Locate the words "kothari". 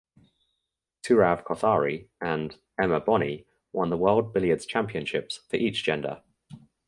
1.43-2.07